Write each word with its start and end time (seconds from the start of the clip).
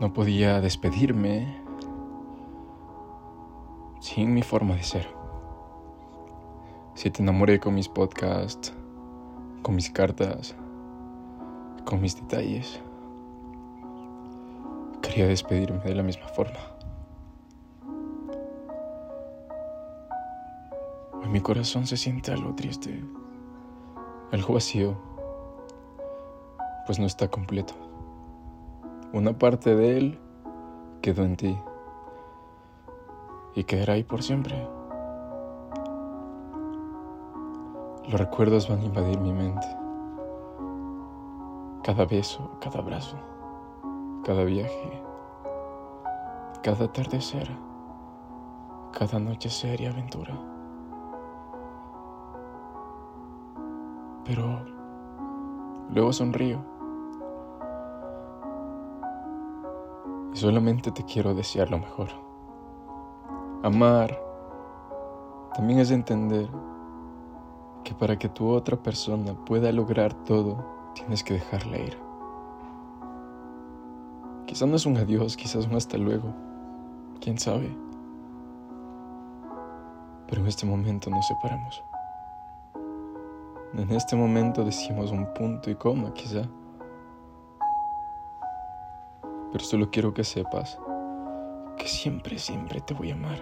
No 0.00 0.12
podía 0.12 0.60
despedirme 0.60 1.56
sin 4.00 4.34
mi 4.34 4.42
forma 4.42 4.74
de 4.74 4.82
ser. 4.82 5.08
Si 6.94 7.10
te 7.10 7.22
enamoré 7.22 7.60
con 7.60 7.74
mis 7.74 7.88
podcasts, 7.88 8.74
con 9.62 9.76
mis 9.76 9.90
cartas, 9.90 10.56
con 11.84 12.00
mis 12.00 12.16
detalles, 12.16 12.80
quería 15.00 15.28
despedirme 15.28 15.84
de 15.84 15.94
la 15.94 16.02
misma 16.02 16.26
forma. 16.26 16.58
En 21.22 21.30
mi 21.30 21.40
corazón 21.40 21.86
se 21.86 21.96
siente 21.96 22.32
algo 22.32 22.52
triste, 22.56 23.00
algo 24.32 24.54
vacío, 24.54 24.96
pues 26.84 26.98
no 26.98 27.06
está 27.06 27.28
completo. 27.28 27.83
Una 29.14 29.38
parte 29.38 29.76
de 29.76 29.96
él 29.96 30.18
quedó 31.00 31.22
en 31.22 31.36
ti 31.36 31.56
y 33.54 33.62
quedará 33.62 33.92
ahí 33.92 34.02
por 34.02 34.24
siempre. 34.24 34.56
Los 38.08 38.20
recuerdos 38.20 38.68
van 38.68 38.80
a 38.80 38.84
invadir 38.84 39.20
mi 39.20 39.32
mente. 39.32 39.68
Cada 41.84 42.06
beso, 42.06 42.58
cada 42.60 42.80
abrazo, 42.80 43.16
cada 44.24 44.42
viaje, 44.42 45.00
cada 46.64 46.86
atardecer, 46.86 47.48
cada 48.98 49.20
noche 49.20 49.48
seria 49.48 49.90
aventura. 49.90 50.36
Pero 54.24 54.58
luego 55.90 56.12
sonrío 56.12 56.73
solamente 60.34 60.90
te 60.90 61.04
quiero 61.04 61.34
desear 61.34 61.70
lo 61.70 61.78
mejor. 61.78 62.08
Amar 63.62 64.20
también 65.54 65.78
es 65.78 65.90
entender 65.90 66.48
que 67.84 67.94
para 67.94 68.18
que 68.18 68.28
tu 68.28 68.48
otra 68.48 68.76
persona 68.76 69.34
pueda 69.44 69.70
lograr 69.70 70.12
todo, 70.24 70.64
tienes 70.94 71.22
que 71.22 71.34
dejarla 71.34 71.78
ir. 71.78 71.98
Quizás 74.46 74.68
no 74.68 74.76
es 74.76 74.86
un 74.86 74.96
adiós, 74.96 75.36
quizás 75.36 75.66
un 75.66 75.76
hasta 75.76 75.96
luego, 75.96 76.34
quién 77.20 77.38
sabe. 77.38 77.74
Pero 80.28 80.40
en 80.40 80.48
este 80.48 80.66
momento 80.66 81.10
nos 81.10 81.26
separamos. 81.28 81.82
En 83.74 83.90
este 83.90 84.16
momento 84.16 84.64
decimos 84.64 85.10
un 85.10 85.32
punto 85.34 85.70
y 85.70 85.74
coma, 85.74 86.12
quizá 86.14 86.42
pero 89.54 89.64
solo 89.64 89.88
quiero 89.88 90.12
que 90.12 90.24
sepas 90.24 90.80
que 91.78 91.86
siempre, 91.86 92.40
siempre 92.40 92.80
te 92.80 92.92
voy 92.92 93.12
a 93.12 93.14
amar. 93.14 93.38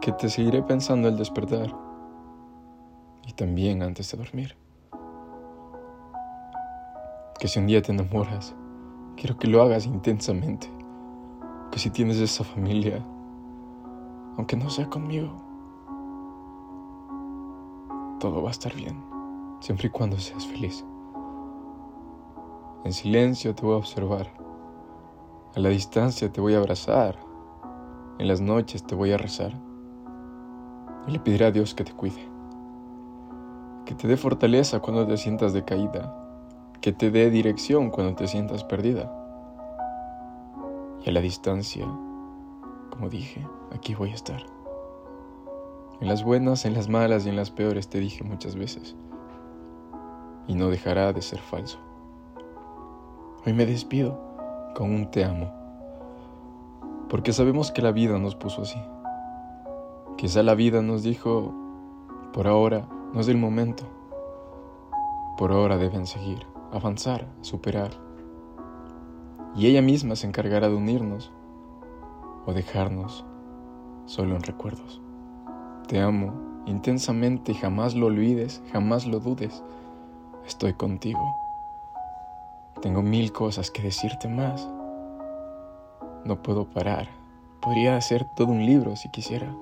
Que 0.00 0.10
te 0.10 0.28
seguiré 0.28 0.60
pensando 0.64 1.06
al 1.06 1.16
despertar 1.16 1.72
y 3.24 3.32
también 3.34 3.80
antes 3.80 4.10
de 4.10 4.18
dormir. 4.18 4.56
Que 7.38 7.46
si 7.46 7.60
un 7.60 7.68
día 7.68 7.80
te 7.80 7.92
enamoras, 7.92 8.56
quiero 9.14 9.38
que 9.38 9.46
lo 9.46 9.62
hagas 9.62 9.86
intensamente. 9.86 10.68
Que 11.70 11.78
si 11.78 11.90
tienes 11.90 12.16
esa 12.16 12.42
familia, 12.42 13.06
aunque 14.36 14.56
no 14.56 14.68
sea 14.68 14.90
conmigo, 14.90 15.30
todo 18.18 18.42
va 18.42 18.48
a 18.48 18.50
estar 18.50 18.74
bien, 18.74 19.00
siempre 19.60 19.86
y 19.86 19.90
cuando 19.90 20.18
seas 20.18 20.44
feliz. 20.44 20.84
En 22.86 22.92
silencio 22.92 23.52
te 23.52 23.66
voy 23.66 23.74
a 23.74 23.78
observar. 23.78 24.28
A 25.56 25.58
la 25.58 25.70
distancia 25.70 26.30
te 26.30 26.40
voy 26.40 26.54
a 26.54 26.58
abrazar. 26.58 27.18
En 28.20 28.28
las 28.28 28.40
noches 28.40 28.86
te 28.86 28.94
voy 28.94 29.10
a 29.10 29.18
rezar. 29.18 29.52
Y 31.08 31.10
le 31.10 31.18
pediré 31.18 31.46
a 31.46 31.50
Dios 31.50 31.74
que 31.74 31.82
te 31.82 31.92
cuide. 31.92 32.28
Que 33.86 33.96
te 33.96 34.06
dé 34.06 34.16
fortaleza 34.16 34.78
cuando 34.78 35.04
te 35.04 35.16
sientas 35.16 35.52
decaída. 35.52 36.16
Que 36.80 36.92
te 36.92 37.10
dé 37.10 37.28
dirección 37.28 37.90
cuando 37.90 38.14
te 38.14 38.28
sientas 38.28 38.62
perdida. 38.62 39.12
Y 41.04 41.10
a 41.10 41.12
la 41.12 41.20
distancia, 41.20 41.84
como 42.90 43.08
dije, 43.10 43.44
aquí 43.74 43.96
voy 43.96 44.10
a 44.10 44.14
estar. 44.14 44.46
En 46.00 46.06
las 46.06 46.22
buenas, 46.22 46.64
en 46.64 46.74
las 46.74 46.88
malas 46.88 47.26
y 47.26 47.30
en 47.30 47.36
las 47.36 47.50
peores 47.50 47.88
te 47.88 47.98
dije 47.98 48.22
muchas 48.22 48.54
veces. 48.54 48.94
Y 50.46 50.54
no 50.54 50.68
dejará 50.68 51.12
de 51.12 51.20
ser 51.20 51.40
falso. 51.40 51.80
Hoy 53.46 53.52
me 53.52 53.64
despido 53.64 54.18
con 54.74 54.92
un 54.92 55.08
te 55.08 55.24
amo, 55.24 55.52
porque 57.08 57.32
sabemos 57.32 57.70
que 57.70 57.80
la 57.80 57.92
vida 57.92 58.18
nos 58.18 58.34
puso 58.34 58.62
así. 58.62 58.82
Quizá 60.16 60.42
la 60.42 60.56
vida 60.56 60.82
nos 60.82 61.04
dijo, 61.04 61.54
por 62.32 62.48
ahora 62.48 62.88
no 63.14 63.20
es 63.20 63.28
el 63.28 63.36
momento, 63.36 63.84
por 65.38 65.52
ahora 65.52 65.76
deben 65.76 66.08
seguir, 66.08 66.44
avanzar, 66.72 67.28
superar. 67.40 67.92
Y 69.54 69.68
ella 69.68 69.80
misma 69.80 70.16
se 70.16 70.26
encargará 70.26 70.68
de 70.68 70.74
unirnos 70.74 71.30
o 72.46 72.52
dejarnos 72.52 73.24
solo 74.06 74.34
en 74.34 74.42
recuerdos. 74.42 75.00
Te 75.86 76.00
amo 76.00 76.32
intensamente 76.66 77.54
jamás 77.54 77.94
lo 77.94 78.06
olvides, 78.06 78.60
jamás 78.72 79.06
lo 79.06 79.20
dudes. 79.20 79.62
Estoy 80.44 80.72
contigo. 80.72 81.45
Tengo 82.82 83.02
mil 83.02 83.32
cosas 83.32 83.70
que 83.70 83.82
decirte 83.82 84.28
más. 84.28 84.68
No 86.24 86.42
puedo 86.42 86.68
parar. 86.68 87.08
Podría 87.62 87.96
hacer 87.96 88.26
todo 88.36 88.48
un 88.48 88.64
libro 88.64 88.94
si 88.96 89.10
quisiera, 89.10 89.52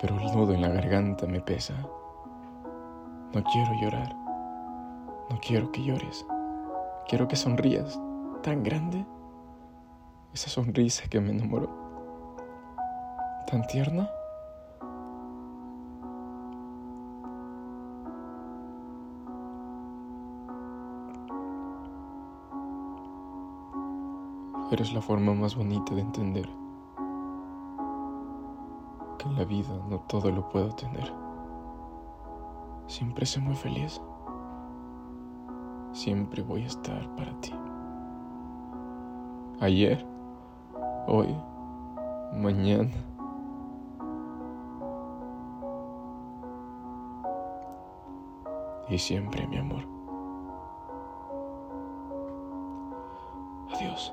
pero 0.00 0.18
el 0.18 0.26
nudo 0.34 0.52
en 0.52 0.60
la 0.60 0.68
garganta 0.68 1.26
me 1.26 1.40
pesa. 1.40 1.74
No 3.32 3.44
quiero 3.44 3.72
llorar. 3.80 4.14
No 5.30 5.38
quiero 5.40 5.70
que 5.70 5.84
llores. 5.84 6.26
Quiero 7.08 7.28
que 7.28 7.36
sonrías 7.36 7.98
tan 8.42 8.64
grande. 8.64 9.06
Esa 10.34 10.50
sonrisa 10.50 11.08
que 11.08 11.20
me 11.20 11.30
enamoró. 11.30 11.70
Tan 13.46 13.66
tierna. 13.68 14.10
Eres 24.70 24.92
la 24.92 25.00
forma 25.00 25.34
más 25.34 25.56
bonita 25.56 25.96
de 25.96 26.00
entender 26.00 26.48
que 29.18 29.28
en 29.28 29.36
la 29.36 29.44
vida 29.44 29.76
no 29.88 29.98
todo 30.00 30.30
lo 30.30 30.48
puedo 30.48 30.70
tener. 30.76 31.12
Siempre 32.86 33.26
soy 33.26 33.42
muy 33.42 33.56
feliz. 33.56 34.00
Siempre 35.92 36.42
voy 36.42 36.62
a 36.62 36.66
estar 36.66 37.16
para 37.16 37.32
ti. 37.40 37.52
Ayer, 39.58 40.06
hoy, 41.08 41.36
mañana. 42.32 42.90
Y 48.88 48.98
siempre, 48.98 49.48
mi 49.48 49.58
amor. 49.58 49.84
Adiós. 53.74 54.12